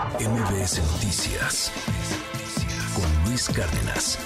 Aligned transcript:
MBS 0.00 0.80
Noticias 0.94 1.70
con 2.94 3.28
Luis 3.28 3.50
Cárdenas. 3.50 4.18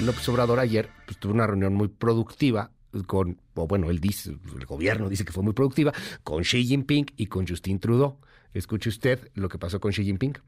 López 0.00 0.28
Obrador 0.28 0.60
ayer 0.60 0.88
pues, 1.04 1.18
tuvo 1.18 1.32
una 1.32 1.48
reunión 1.48 1.74
muy 1.74 1.88
productiva 1.88 2.70
con, 3.08 3.40
o 3.54 3.66
bueno, 3.66 3.90
él 3.90 3.98
dice, 3.98 4.36
el 4.56 4.66
gobierno 4.66 5.08
dice 5.08 5.24
que 5.24 5.32
fue 5.32 5.42
muy 5.42 5.52
productiva, 5.52 5.92
con 6.22 6.44
Xi 6.44 6.64
Jinping 6.64 7.06
y 7.16 7.26
con 7.26 7.44
Justin 7.44 7.80
Trudeau. 7.80 8.20
Escuche 8.52 8.88
usted 8.88 9.28
lo 9.34 9.48
que 9.48 9.58
pasó 9.58 9.80
con 9.80 9.90
Xi 9.90 10.04
Jinping. 10.04 10.38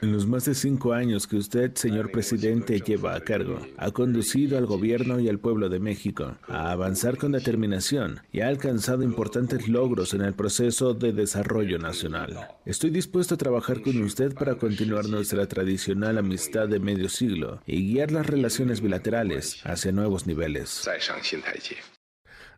En 0.00 0.12
los 0.12 0.26
más 0.26 0.46
de 0.46 0.54
cinco 0.54 0.94
años 0.94 1.26
que 1.26 1.36
usted, 1.36 1.74
señor 1.74 2.10
presidente, 2.10 2.80
lleva 2.80 3.14
a 3.14 3.20
cargo, 3.20 3.60
ha 3.76 3.90
conducido 3.90 4.56
al 4.56 4.64
gobierno 4.64 5.20
y 5.20 5.28
al 5.28 5.38
pueblo 5.38 5.68
de 5.68 5.78
México 5.78 6.36
a 6.48 6.72
avanzar 6.72 7.18
con 7.18 7.32
determinación 7.32 8.20
y 8.32 8.40
ha 8.40 8.48
alcanzado 8.48 9.02
importantes 9.02 9.68
logros 9.68 10.14
en 10.14 10.22
el 10.22 10.32
proceso 10.32 10.94
de 10.94 11.12
desarrollo 11.12 11.78
nacional. 11.78 12.48
Estoy 12.64 12.88
dispuesto 12.88 13.34
a 13.34 13.38
trabajar 13.38 13.82
con 13.82 14.02
usted 14.02 14.32
para 14.32 14.54
continuar 14.54 15.10
nuestra 15.10 15.46
tradicional 15.46 16.16
amistad 16.16 16.68
de 16.68 16.80
medio 16.80 17.10
siglo 17.10 17.60
y 17.66 17.92
guiar 17.92 18.10
las 18.10 18.26
relaciones 18.26 18.80
bilaterales 18.80 19.60
hacia 19.64 19.92
nuevos 19.92 20.26
niveles. 20.26 20.82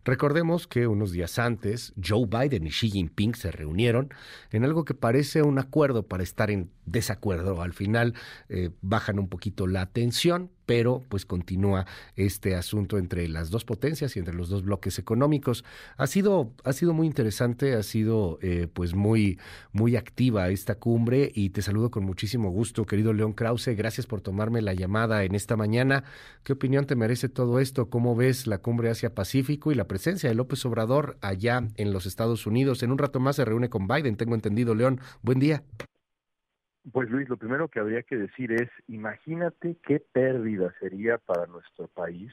Recordemos 0.09 0.67
que 0.67 0.87
unos 0.87 1.13
días 1.13 1.39
antes, 1.39 1.93
Joe 2.03 2.25
Biden 2.27 2.67
y 2.67 2.71
Xi 2.71 2.91
Jinping 2.91 3.35
se 3.35 3.51
reunieron 3.51 4.09
en 4.51 4.65
algo 4.65 4.87
que 4.87 4.95
parece 4.95 5.43
un 5.43 5.59
acuerdo 5.59 6.05
para 6.05 6.23
estar 6.23 6.51
en 6.51 6.71
desacuerdo. 6.87 7.61
Al 7.61 7.75
final 7.75 8.15
eh, 8.49 8.71
bajan 8.81 9.19
un 9.19 9.29
poquito 9.29 9.67
la 9.67 9.85
tensión, 9.85 10.51
pero 10.69 11.03
pues 11.09 11.25
continúa 11.25 11.87
este 12.15 12.55
asunto 12.55 12.99
entre 12.99 13.27
las 13.27 13.49
dos 13.49 13.65
potencias 13.65 14.15
y 14.15 14.19
entre 14.19 14.35
los 14.35 14.51
dos 14.51 14.63
bloques 14.63 14.99
económicos. 14.99 15.65
Ha 15.97 16.07
sido, 16.07 16.53
ha 16.63 16.75
sido 16.75 16.93
muy 16.93 17.07
interesante, 17.07 17.73
ha 17.73 17.83
sido 17.83 18.39
eh, 18.43 18.69
pues 18.71 18.95
muy, 18.95 19.39
muy 19.73 19.97
activa 19.97 20.51
esta 20.51 20.75
cumbre 20.75 21.33
y 21.35 21.49
te 21.51 21.63
saludo 21.63 21.91
con 21.91 22.05
muchísimo 22.05 22.51
gusto, 22.51 22.85
querido 22.85 23.15
León 23.15 23.33
Krause. 23.33 23.69
Gracias 23.69 24.07
por 24.07 24.21
tomarme 24.21 24.61
la 24.61 24.75
llamada 24.75 25.25
en 25.25 25.35
esta 25.35 25.57
mañana. 25.57 26.05
¿Qué 26.43 26.53
opinión 26.53 26.85
te 26.85 26.97
merece 26.97 27.31
todo 27.31 27.61
esto? 27.61 27.89
¿Cómo 27.89 28.15
ves 28.15 28.47
la 28.47 28.59
cumbre 28.59 28.91
Asia-Pacífico 28.91 29.73
y 29.73 29.75
la 29.75 29.89
presencia 29.89 30.29
de 30.29 30.35
López 30.35 30.67
Obrador 30.67 31.17
allá 31.23 31.67
en 31.77 31.95
los 31.95 32.05
Estados 32.05 32.47
Unidos? 32.47 32.83
En 32.83 32.93
un 32.93 32.99
rato 32.99 33.21
más 33.21 33.37
se 33.37 33.47
reúne 33.47 33.71
con 33.71 33.89
Biden, 33.89 34.17
tengo 34.17 34.35
entendido, 34.35 34.75
León. 34.75 35.01
Buen 35.23 35.39
día. 35.39 35.63
Pues 36.93 37.11
Luis, 37.11 37.29
lo 37.29 37.37
primero 37.37 37.69
que 37.69 37.81
habría 37.81 38.03
que 38.03 38.17
decir 38.17 38.53
es, 38.53 38.71
imagínate 38.87 39.77
qué 39.85 40.01
pérdida 40.01 40.73
sería 40.81 41.19
para 41.19 41.47
nuestro 41.47 41.89
país, 41.89 42.33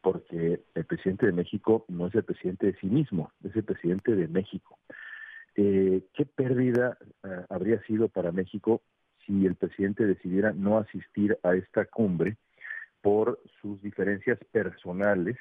porque 0.00 0.60
el 0.74 0.84
presidente 0.84 1.26
de 1.26 1.32
México 1.32 1.84
no 1.88 2.06
es 2.06 2.14
el 2.14 2.22
presidente 2.22 2.66
de 2.66 2.78
sí 2.78 2.86
mismo, 2.86 3.32
es 3.42 3.54
el 3.56 3.64
presidente 3.64 4.14
de 4.14 4.28
México. 4.28 4.78
Eh, 5.56 6.02
¿Qué 6.14 6.24
pérdida 6.24 6.96
eh, 7.24 7.44
habría 7.48 7.82
sido 7.82 8.08
para 8.08 8.32
México 8.32 8.80
si 9.26 9.44
el 9.44 9.56
presidente 9.56 10.06
decidiera 10.06 10.52
no 10.52 10.78
asistir 10.78 11.36
a 11.42 11.54
esta 11.54 11.84
cumbre 11.84 12.36
por 13.02 13.40
sus 13.60 13.82
diferencias 13.82 14.38
personales 14.52 15.36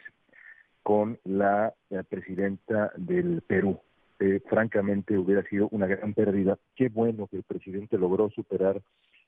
con 0.81 1.19
la 1.23 1.73
presidenta 2.09 2.91
del 2.97 3.41
Perú? 3.41 3.79
Eh, 4.21 4.41
francamente 4.49 5.17
hubiera 5.17 5.43
sido 5.43 5.69
una 5.71 5.87
gran 5.87 6.13
pérdida. 6.13 6.57
Qué 6.75 6.89
bueno 6.89 7.27
que 7.27 7.37
el 7.37 7.43
presidente 7.43 7.97
logró 7.97 8.29
superar 8.31 8.81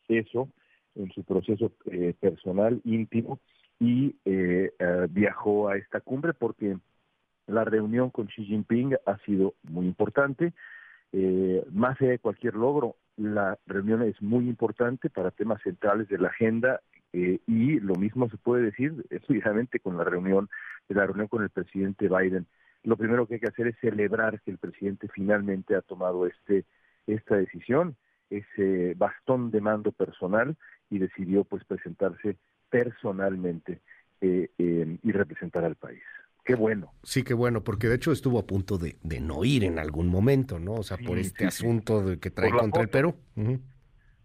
eso 0.10 0.50
en 0.96 1.10
su 1.14 1.24
proceso 1.24 1.72
eh, 1.86 2.14
personal 2.20 2.82
íntimo 2.84 3.40
y 3.80 4.18
eh, 4.26 4.70
viajó 5.10 5.70
a 5.70 5.78
esta 5.78 6.02
cumbre 6.02 6.34
porque 6.34 6.78
la 7.48 7.64
reunión 7.64 8.10
con 8.10 8.28
Xi 8.28 8.44
Jinping 8.44 8.98
ha 9.06 9.18
sido 9.20 9.54
muy 9.64 9.86
importante. 9.86 10.54
más 11.72 12.00
allá 12.00 12.12
de 12.12 12.20
cualquier 12.20 12.56
logro, 12.56 12.98
la 13.16 13.58
reunión 13.66 14.02
es 14.02 14.22
muy 14.22 14.48
importante 14.50 15.10
para 15.10 15.32
temas 15.32 15.62
centrales 15.64 16.10
de 16.10 16.18
la 16.18 16.28
agenda 16.28 16.82
y 17.14 17.80
lo 17.80 17.96
mismo 17.96 18.30
se 18.30 18.38
puede 18.38 18.64
decir 18.66 18.94
evidentemente 19.10 19.80
con 19.80 19.98
la 19.98 20.04
reunión 20.04 20.50
la 20.90 21.06
reunión 21.06 21.28
con 21.28 21.44
el 21.44 21.50
presidente 21.50 22.10
Biden 22.10 22.46
lo 22.84 22.98
primero 22.98 23.28
que 23.28 23.36
hay 23.36 23.40
que 23.40 23.48
hacer 23.48 23.68
es 23.68 23.76
celebrar 23.80 24.42
que 24.42 24.52
el 24.52 24.58
presidente 24.58 25.08
finalmente 25.14 25.76
ha 25.76 25.82
tomado 25.82 26.26
este 26.26 26.66
esta 27.08 27.36
decisión, 27.36 27.96
ese 28.30 28.94
bastón 28.96 29.52
de 29.52 29.62
mando 29.62 29.92
personal 29.92 30.56
y 30.90 31.00
decidió 31.00 31.44
pues 31.44 31.64
presentarse 31.66 32.38
personalmente 32.70 33.82
eh, 34.22 34.50
y 34.58 35.12
representar 35.12 35.66
al 35.66 35.76
país. 35.76 36.02
Qué 36.44 36.56
bueno. 36.56 36.94
Sí, 37.04 37.24
qué 37.24 37.34
bueno, 37.34 37.64
porque 37.64 37.88
de 37.88 37.96
hecho 37.96 38.12
estuvo 38.12 38.40
a 38.40 38.48
punto 38.48 38.78
de, 38.78 38.98
de 39.04 39.20
no 39.20 39.44
ir 39.44 39.64
en 39.64 39.78
algún 39.78 40.08
momento, 40.08 40.60
¿no? 40.60 40.74
O 40.74 40.84
sea, 40.84 40.98
por 40.98 41.18
este 41.20 41.46
asunto 41.46 42.02
de 42.02 42.20
que 42.20 42.32
trae 42.32 42.52
contra 42.52 42.82
el 42.82 42.90
Perú. 42.90 43.16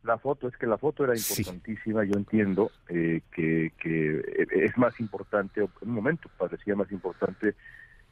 La 0.03 0.19
foto, 0.19 0.49
es 0.49 0.57
que 0.57 0.67
la 0.67 0.79
foto 0.79 1.05
era 1.05 1.15
importantísima, 1.17 2.05
yo 2.05 2.15
entiendo 2.15 2.71
eh, 2.89 3.23
que, 3.33 3.73
que 3.77 4.23
es 4.53 4.79
más 4.79 4.99
importante, 5.01 5.61
en 5.61 5.89
un 5.89 5.95
momento 5.95 6.31
parecía 6.39 6.77
más 6.77 6.91
importante 6.93 7.55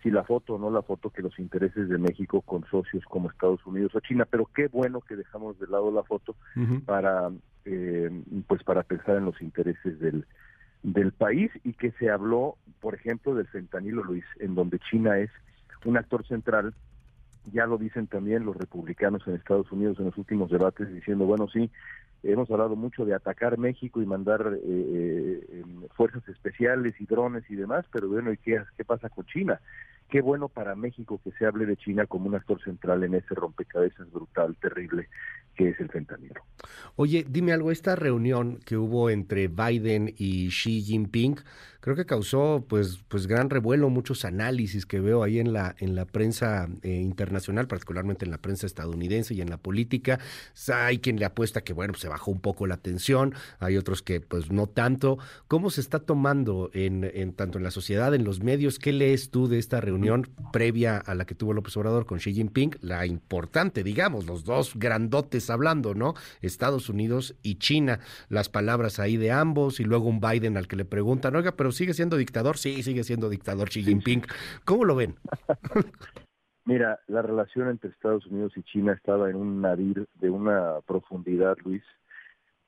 si 0.05 0.11
la 0.11 0.23
foto 0.23 0.55
o 0.55 0.59
no 0.59 0.71
la 0.71 0.83
foto 0.83 1.09
que 1.09 1.23
los 1.23 1.39
intereses 1.39 1.89
de 1.89 1.97
México 1.97 2.43
con 2.43 2.65
socios 2.67 3.03
como 3.07 3.31
Estados 3.31 3.65
Unidos 3.65 3.95
o 3.95 4.01
China, 4.01 4.27
pero 4.31 4.45
qué 4.55 4.69
bueno 4.69 5.01
que 5.01 5.17
dejamos 5.17 5.59
de 5.59 5.67
lado 5.67 5.91
la 5.91 6.03
foto 6.03 6.37
para 6.85 7.31
eh, 7.65 8.11
pues 8.47 8.63
para 8.63 8.83
pensar 8.83 9.17
en 9.17 9.25
los 9.25 9.41
intereses 9.41 9.99
del 9.99 10.27
del 10.83 11.13
país 11.13 11.51
y 11.65 11.73
que 11.73 11.93
se 11.93 12.11
habló, 12.11 12.59
por 12.81 12.95
ejemplo, 12.95 13.35
del 13.35 13.47
fentanilo 13.47 14.05
Luis, 14.05 14.25
en 14.39 14.55
donde 14.55 14.79
China 14.79 15.19
es 15.19 15.31
un 15.87 15.97
actor 15.97 16.27
central 16.27 16.75
ya 17.53 17.67
lo 17.67 17.79
dicen 17.79 18.07
también 18.07 18.45
los 18.45 18.57
republicanos 18.57 19.27
en 19.27 19.35
Estados 19.35 19.71
Unidos 19.71 19.99
en 19.99 20.07
los 20.07 20.17
últimos 20.17 20.51
debates 20.51 20.93
diciendo, 20.93 21.27
bueno, 21.27 21.49
sí, 21.49 21.71
hemos 22.23 22.51
hablado 22.51 22.77
mucho 22.77 23.05
de 23.05 23.15
atacar 23.15 23.59
México 23.59 24.01
y 24.01 24.07
mandar 24.07 24.55
eh, 24.55 25.47
eh, 25.49 25.65
fuerzas 25.95 26.27
especiales 26.29 26.95
y 26.99 27.07
drones 27.07 27.45
y 27.51 27.55
demás, 27.55 27.85
pero 27.93 28.09
bueno, 28.09 28.33
¿y 28.33 28.39
qué, 28.39 28.63
qué 28.77 28.85
pasa 28.85 29.11
con 29.11 29.27
China? 29.27 29.61
Qué 30.15 30.21
bueno 30.21 30.49
para 30.49 30.77
México 30.77 31.21
que 31.25 31.33
se 31.33 31.45
hable 31.45 31.67
de 31.67 31.77
China 31.77 32.07
como 32.07 32.29
un 32.29 32.37
actor 32.37 32.63
central 32.63 33.03
en 33.03 33.15
ese 33.15 33.35
rompecabezas 33.35 34.09
brutal, 34.13 34.57
terrible 34.61 35.09
que 35.57 35.71
es 35.71 35.81
el 35.81 35.89
fentanilo. 35.89 36.41
Oye, 36.95 37.27
dime 37.29 37.53
algo, 37.53 37.73
esta 37.73 37.97
reunión 37.97 38.61
que 38.65 38.77
hubo 38.77 39.11
entre 39.11 39.49
Biden 39.49 40.15
y 40.17 40.51
Xi 40.51 40.83
Jinping, 40.83 41.41
creo 41.85 41.97
que 41.97 42.07
causó 42.07 42.65
pues 42.67 43.01
pues 43.09 43.27
gran 43.27 43.51
revuelo, 43.51 43.91
muchos 43.91 44.25
análisis 44.25 44.87
que 44.87 45.01
veo 45.01 45.23
ahí 45.23 45.39
en 45.39 45.53
la 45.53 45.77
en 45.81 45.95
la 45.95 46.07
prensa 46.07 46.67
eh, 46.81 46.95
internacional, 46.95 47.67
particularmente 47.67 48.25
en 48.25 48.31
la 48.31 48.39
prensa 48.39 48.65
estadounidense 48.65 49.35
y 49.35 49.43
en 49.43 49.51
la 49.51 49.59
política. 49.59 50.19
Hay 50.73 51.01
quien 51.01 51.19
le 51.19 51.27
apuesta 51.27 51.61
que 51.61 51.75
bueno, 51.75 51.93
se 51.93 52.09
bajó 52.09 52.31
un 52.31 52.41
poco 52.41 52.67
la 52.67 52.79
tensión, 52.79 53.35
hay 53.59 53.77
otros 53.77 54.01
que 54.01 54.23
pues 54.23 54.51
no 54.51 54.67
tanto. 54.67 55.19
¿Cómo 55.47 55.69
se 55.69 55.83
está 55.83 55.99
tomando 55.99 56.71
en, 56.73 57.05
en 57.05 57.35
tanto 57.35 57.59
en 57.59 57.65
la 57.65 57.71
sociedad, 57.71 58.15
en 58.15 58.25
los 58.25 58.43
medios? 58.43 58.79
¿Qué 58.79 58.95
lees 58.95 59.29
tú 59.29 59.47
de 59.47 59.59
esta 59.59 59.83
reunión 59.83 60.31
previa 60.55 60.97
a 60.97 61.15
la 61.15 61.27
que 61.27 61.35
tuvo 61.35 61.53
López 61.53 61.77
Obrador 61.77 62.07
con 62.07 62.17
Xi 62.17 62.33
Jinping? 62.33 62.79
La 62.81 63.05
importante, 63.05 63.85
digamos, 63.85 64.25
los 64.25 64.45
dos 64.45 64.73
grandotes 64.75 65.51
hablando, 65.51 65.95
¿no? 65.95 66.15
Estados 66.41 66.89
Unidos 66.89 67.35
y 67.43 67.57
China, 67.57 68.01
las 68.31 68.49
palabras 68.49 68.99
ahí 69.01 69.19
de 69.19 69.33
ambos 69.33 69.81
y 69.81 69.85
luego 69.85 70.09
un 70.09 70.21
Biden 70.21 70.57
al 70.57 70.67
que 70.67 70.77
le 70.77 70.87
preguntan, 70.87 71.37
oiga, 71.37 71.53
pero 71.53 71.74
sigue 71.75 71.95
siendo 71.95 72.17
dictador, 72.17 72.57
sí, 72.57 72.83
sigue 72.83 73.05
siendo 73.05 73.29
dictador 73.29 73.69
Xi 73.69 73.83
Jinping. 73.83 74.23
¿Cómo 74.65 74.85
lo 74.85 74.97
ven? 74.97 75.17
Mira, 76.67 77.01
la 77.09 77.21
relación 77.21 77.69
entre 77.69 77.91
Estados 77.91 78.27
Unidos 78.27 78.53
y 78.57 78.63
China 78.63 78.93
estaba 78.93 79.29
en 79.29 79.37
un 79.37 79.61
nadir 79.61 80.07
de 80.15 80.31
una 80.31 80.81
profundidad, 80.87 81.59
Luis, 81.63 81.83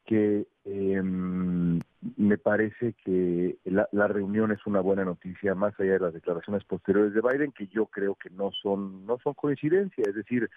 que 0.05 0.47
em, 0.65 1.81
me 2.17 2.39
parece 2.39 2.93
que 3.05 3.57
la, 3.65 3.89
la, 3.93 4.07
reunión 4.07 4.53
es 4.53 4.65
una 4.67 4.81
buena 4.81 5.05
noticia, 5.05 5.55
más 5.55 5.79
allá 5.81 5.95
de 5.95 6.01
las 6.01 6.15
declaraciones 6.15 6.63
posteriores 6.65 7.15
de 7.15 7.23
Biden, 7.23 7.53
que 7.53 7.69
yo 7.69 7.87
creo 7.87 8.15
que 8.15 8.29
no 8.31 8.51
son, 8.63 9.07
no 9.07 9.19
son 9.25 9.33
coincidencia, 9.33 10.05
es 10.07 10.15
decir, 10.15 10.51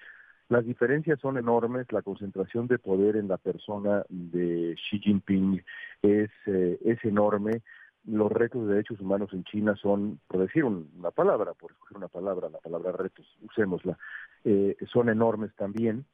las 0.49 0.65
diferencias 0.65 1.19
son 1.19 1.37
enormes, 1.37 1.91
la 1.91 2.01
concentración 2.01 2.67
de 2.67 2.79
poder 2.79 3.15
en 3.15 3.27
la 3.27 3.37
persona 3.37 4.03
de 4.09 4.75
Xi 4.75 4.99
Jinping 4.99 5.63
es, 6.01 6.31
eh, 6.47 6.79
es 6.83 7.05
enorme, 7.05 7.61
los 8.11 8.31
retos 8.31 8.67
de 8.67 8.73
derechos 8.73 8.99
humanos 8.99 9.29
en 9.33 9.43
China 9.43 9.75
son, 9.75 10.19
por 10.27 10.41
decir 10.41 10.63
una 10.65 11.11
palabra, 11.11 11.53
por 11.53 11.71
escoger 11.71 11.97
una 11.97 12.07
palabra, 12.07 12.49
la 12.49 12.59
palabra 12.59 12.91
retos, 12.91 13.25
usémosla, 13.41 13.97
eh, 14.43 14.75
son 14.91 15.09
enormes 15.09 15.53
también, 15.55 16.05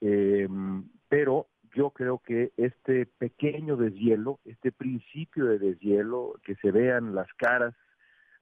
eh, 0.00 0.48
pero 1.08 1.46
yo 1.74 1.90
creo 1.90 2.18
que 2.18 2.52
este 2.56 3.06
pequeño 3.06 3.76
deshielo, 3.76 4.38
este 4.44 4.72
principio 4.72 5.46
de 5.46 5.58
deshielo, 5.58 6.34
que 6.44 6.54
se 6.56 6.70
vean 6.70 7.14
las 7.14 7.32
caras, 7.34 7.74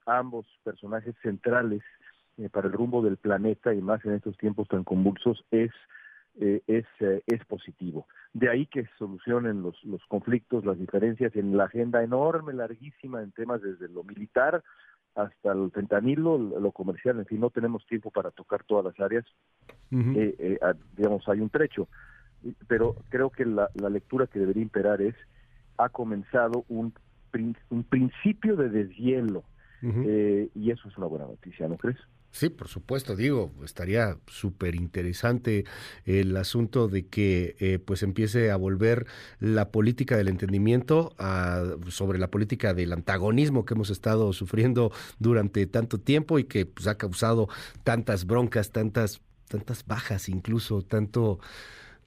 ambos 0.06 0.46
personajes 0.64 1.14
centrales 1.22 1.82
eh, 2.38 2.48
para 2.50 2.66
el 2.66 2.72
rumbo 2.72 3.02
del 3.02 3.16
planeta 3.16 3.74
y 3.74 3.80
más 3.80 4.04
en 4.04 4.14
estos 4.14 4.36
tiempos 4.36 4.68
tan 4.68 4.84
convulsos, 4.84 5.44
es 5.50 5.70
eh, 6.40 6.62
es, 6.66 6.86
eh, 7.00 7.22
es 7.26 7.44
positivo. 7.46 8.06
De 8.32 8.48
ahí 8.48 8.66
que 8.66 8.86
solucionen 8.98 9.62
los, 9.62 9.82
los 9.84 10.04
conflictos, 10.06 10.64
las 10.64 10.78
diferencias 10.78 11.34
en 11.36 11.56
la 11.56 11.64
agenda 11.64 12.02
enorme, 12.02 12.52
larguísima 12.52 13.22
en 13.22 13.32
temas 13.32 13.60
desde 13.62 13.88
lo 13.88 14.04
militar 14.04 14.62
hasta 15.14 15.52
el 15.52 15.70
fentanilo, 15.72 16.38
lo 16.38 16.72
comercial, 16.72 17.18
en 17.18 17.26
fin, 17.26 17.40
no 17.40 17.50
tenemos 17.50 17.86
tiempo 17.86 18.10
para 18.10 18.30
tocar 18.30 18.64
todas 18.64 18.84
las 18.84 18.98
áreas, 19.00 19.24
eh, 19.90 20.34
eh, 20.38 20.58
digamos, 20.96 21.28
hay 21.28 21.40
un 21.40 21.50
trecho, 21.50 21.88
pero 22.66 22.96
creo 23.10 23.30
que 23.30 23.44
la, 23.44 23.68
lectura 23.90 24.26
que 24.26 24.38
debería 24.38 24.62
imperar 24.62 25.02
es, 25.02 25.14
ha 25.76 25.90
comenzado 25.90 26.64
un, 26.68 26.94
un 27.70 27.84
principio 27.84 28.56
de 28.56 28.70
deshielo, 28.70 29.44
eh, 29.82 30.48
y 30.54 30.70
eso 30.70 30.88
es 30.88 30.96
una 30.96 31.08
buena 31.08 31.26
noticia, 31.26 31.68
¿no 31.68 31.76
crees? 31.76 31.98
Sí, 32.32 32.48
por 32.48 32.68
supuesto, 32.68 33.14
digo, 33.14 33.52
estaría 33.62 34.18
súper 34.26 34.74
interesante 34.74 35.66
el 36.06 36.34
asunto 36.38 36.88
de 36.88 37.06
que 37.06 37.56
eh, 37.60 37.78
pues 37.78 38.02
empiece 38.02 38.50
a 38.50 38.56
volver 38.56 39.06
la 39.38 39.70
política 39.70 40.16
del 40.16 40.28
entendimiento 40.28 41.14
sobre 41.88 42.18
la 42.18 42.30
política 42.30 42.72
del 42.72 42.94
antagonismo 42.94 43.66
que 43.66 43.74
hemos 43.74 43.90
estado 43.90 44.32
sufriendo 44.32 44.92
durante 45.18 45.66
tanto 45.66 46.00
tiempo 46.00 46.38
y 46.38 46.44
que 46.44 46.64
pues, 46.64 46.86
ha 46.86 46.96
causado 46.96 47.48
tantas 47.84 48.24
broncas, 48.24 48.70
tantas, 48.70 49.20
tantas 49.48 49.84
bajas, 49.86 50.30
incluso 50.30 50.82
tanto 50.82 51.38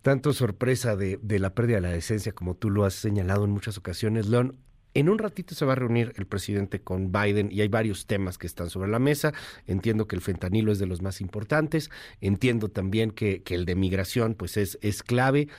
tanto 0.01 0.33
sorpresa 0.33 0.95
de, 0.95 1.19
de 1.21 1.39
la 1.39 1.55
pérdida 1.55 1.77
de 1.77 1.81
la 1.81 1.89
decencia, 1.89 2.31
como 2.31 2.55
tú 2.55 2.69
lo 2.69 2.85
has 2.85 2.93
señalado 2.93 3.45
en 3.45 3.51
muchas 3.51 3.77
ocasiones, 3.77 4.27
León. 4.27 4.59
En 4.95 5.09
un 5.09 5.17
ratito 5.19 5.53
se 5.55 5.65
va 5.65 5.73
a 5.73 5.75
reunir 5.75 6.13
el 6.15 6.25
presidente 6.25 6.79
con 6.79 7.11
Biden 7.11 7.49
y 7.51 7.59
hay 7.59 7.67
varios 7.67 8.07
temas 8.07 8.37
que 8.37 8.47
están 8.47 8.69
sobre 8.69 8.89
la 8.89 8.97
mesa. 8.97 9.33
Entiendo 9.67 10.07
que 10.07 10.15
el 10.15 10.21
fentanilo 10.21 10.71
es 10.71 10.79
de 10.79 10.87
los 10.87 11.01
más 11.01 11.19
importantes. 11.19 11.91
Entiendo 12.21 12.69
también 12.69 13.11
que, 13.11 13.43
el 13.49 13.65
de 13.65 13.75
migración 13.75 14.35
pues 14.35 14.55
es, 14.55 14.79
es 14.81 15.03
clave. 15.03 15.49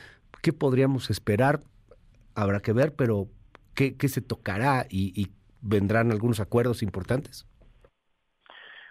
¿Qué 0.40 0.54
podríamos 0.54 1.10
esperar? 1.10 1.60
Habrá 2.34 2.60
que 2.60 2.72
ver, 2.72 2.94
pero 2.96 3.28
¿qué, 3.74 3.94
se 4.08 4.22
tocará 4.22 4.86
y, 4.88 5.28
vendrán 5.60 6.12
algunos 6.12 6.40
acuerdos 6.40 6.82
importantes? 6.82 7.46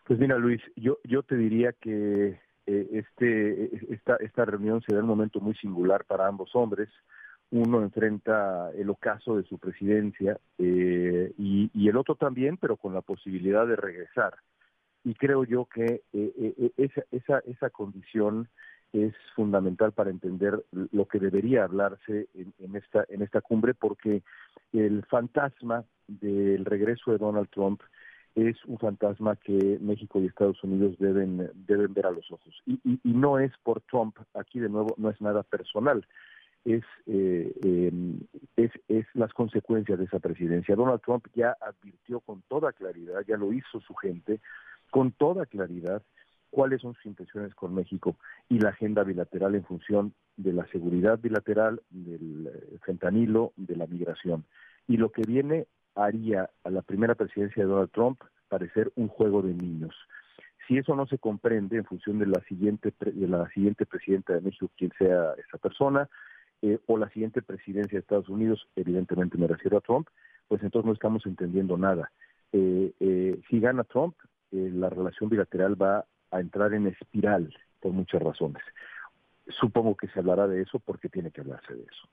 Pues 0.06 0.20
mira, 0.20 0.38
Luis, 0.38 0.62
yo, 0.76 1.00
yo 1.06 1.24
te 1.24 1.38
diría 1.38 1.74
que 1.74 2.40
eh, 2.68 2.88
este, 2.92 3.94
esta, 3.94 4.18
esta 4.18 4.46
reunión 4.46 4.84
será 4.86 5.00
un 5.00 5.08
momento 5.08 5.40
muy 5.40 5.56
singular 5.56 6.06
para 6.06 6.28
ambos 6.28 6.52
hombres 6.54 6.90
uno 7.52 7.82
enfrenta 7.82 8.72
el 8.72 8.90
ocaso 8.90 9.38
de 9.38 9.44
su 9.44 9.58
presidencia 9.58 10.38
eh, 10.58 11.34
y, 11.38 11.88
el 11.88 11.98
otro 11.98 12.16
también, 12.16 12.58
pero 12.58 12.78
con 12.78 12.94
la 12.94 13.02
posibilidad 13.02 13.68
de 13.68 13.76
regresar. 13.76 14.36
Y 15.04 15.14
creo 15.14 15.44
yo 15.44 15.66
que 15.66 16.02
eh, 16.14 16.34
eh, 16.38 16.72
esa, 16.78 17.04
esa, 17.12 17.40
esa 17.46 17.70
condición 17.70 18.50
es 18.92 19.14
fundamental 19.36 19.92
para 19.92 20.10
entender 20.10 20.64
lo 20.72 21.06
que 21.08 21.20
debería 21.20 21.66
hablarse 21.66 22.28
en, 22.34 22.76
esta, 22.76 23.06
en 23.10 23.22
esta 23.22 23.42
cumbre, 23.42 23.74
porque 23.74 24.24
el 24.74 25.04
fantasma 25.06 25.84
del 26.08 26.66
regreso 26.66 27.12
de 27.12 27.18
Donald 27.18 27.50
Trump 27.50 27.82
es 28.36 28.58
un 28.66 28.80
fantasma 28.80 29.36
que 29.36 29.78
México 29.82 30.20
y 30.20 30.28
Estados 30.28 30.62
Unidos 30.64 30.96
deben, 31.00 31.50
deben 31.68 31.94
ver 31.94 32.08
a 32.08 32.12
los 32.12 32.30
ojos. 32.32 32.54
y 32.66 33.00
no 33.04 33.38
es 33.40 33.52
por 33.64 33.82
Trump, 33.82 34.18
aquí 34.34 34.60
de 34.60 34.70
nuevo 34.70 34.96
no 34.98 35.10
es 35.10 35.22
nada 35.22 35.44
personal, 35.44 36.06
es, 36.66 36.84
eh, 37.06 37.54
em, 37.64 38.20
es, 38.58 38.72
es 38.88 39.06
las 39.14 39.32
consecuencias 39.34 39.98
de 39.98 40.06
esa 40.06 40.20
presidencia. 40.20 40.76
Donald 40.76 41.02
Trump 41.02 41.28
ya 41.36 41.56
advirtió 41.62 42.20
con 42.20 42.42
toda 42.48 42.74
claridad, 42.74 43.24
ya 43.28 43.38
lo 43.38 43.54
hizo 43.54 43.80
su 43.80 43.94
gente, 43.96 44.42
con 44.90 45.12
toda 45.12 45.46
claridad 45.46 46.02
cuáles 46.50 46.82
son 46.82 46.94
sus 46.96 47.06
intenciones 47.06 47.54
con 47.54 47.76
México 47.76 48.16
y 48.50 48.60
la 48.60 48.70
agenda 48.70 49.04
bilateral 49.04 49.56
en 49.56 49.66
función 49.66 50.14
de 50.38 50.54
la 50.54 50.66
seguridad 50.68 51.20
bilateral, 51.20 51.82
del 51.90 52.48
eh, 52.48 52.78
fentanilo, 52.84 53.54
de 53.58 53.76
la 53.76 53.88
migración. 53.88 54.46
Y 54.88 54.98
lo 54.98 55.12
que 55.12 55.24
viene 55.28 55.68
haría 55.96 56.50
a 56.64 56.70
la 56.70 56.82
primera 56.82 57.16
presidencia 57.16 57.64
de 57.64 57.70
Donald 57.70 57.92
Trump 57.92 58.22
parecer 58.48 58.92
un 58.96 59.08
juego 59.08 59.42
de 59.42 59.54
niños. 59.54 59.96
Si 60.68 60.78
eso 60.78 60.96
no 60.96 61.06
se 61.08 61.18
comprende 61.20 61.78
en 61.78 61.86
función 61.86 62.20
de 62.20 62.26
la 62.26 62.42
siguiente 62.48 62.92
de 63.00 63.28
la 63.28 63.50
siguiente 63.50 63.86
presidenta 63.86 64.34
de 64.34 64.42
México, 64.42 64.72
quien 64.78 64.92
sea 64.98 65.34
esa 65.34 65.58
persona, 65.58 66.10
eh, 66.62 66.80
o 66.88 66.98
la 66.98 67.10
siguiente 67.10 67.42
presidencia 67.42 67.98
de 67.98 68.02
Estados 68.02 68.30
Unidos, 68.30 68.68
evidentemente 68.76 69.38
me 69.38 69.48
refiero 69.48 69.78
a 69.78 69.82
Trump, 69.82 70.08
pues 70.48 70.64
entonces 70.64 70.88
no 70.88 70.94
estamos 70.94 71.26
entendiendo 71.26 71.78
nada. 71.78 72.12
Eh, 72.52 72.94
eh, 73.00 73.40
si 73.50 73.60
gana 73.60 73.84
Trump, 73.84 74.16
la 74.52 74.90
relación 74.90 75.30
bilateral 75.30 75.80
va 75.82 76.06
a 76.32 76.40
entrar 76.40 76.74
en 76.74 76.88
espiral 76.88 77.54
por 77.82 77.92
muchas 77.92 78.22
razones. 78.22 78.64
Supongo 79.60 79.96
que 79.96 80.08
se 80.08 80.20
hablará 80.20 80.48
de 80.48 80.62
eso 80.62 80.80
porque 80.80 81.10
tiene 81.10 81.32
que 81.32 81.42
hablarse 81.42 81.74
de 81.74 81.84
eso. 81.84 82.08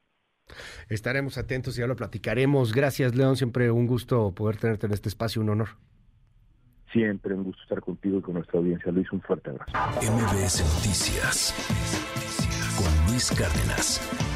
Estaremos 0.89 1.39
atentos 1.39 1.79
y 1.79 1.81
ya 1.81 1.87
lo 1.87 1.95
platicaremos. 1.95 2.73
Gracias, 2.75 3.15
León. 3.15 3.37
Siempre 3.37 3.71
un 3.71 3.87
gusto 3.87 4.33
poder 4.35 4.57
tenerte 4.57 4.87
en 4.87 4.93
este 4.93 5.09
espacio, 5.09 5.41
un 5.41 5.51
honor. 5.51 5.69
Siempre 6.93 7.33
un 7.35 7.45
gusto 7.45 7.63
estar 7.63 7.81
contigo 7.81 8.19
y 8.19 8.23
con 8.23 8.35
nuestra 8.35 8.59
audiencia. 8.59 8.93
Luis, 8.93 9.11
un 9.13 9.23
fuerte 9.23 9.51
abrazo. 9.51 9.73
MBS 9.73 10.61
Noticias 10.75 11.55
con 12.77 13.11
Luis 13.11 13.31
Cárdenas. 13.31 14.32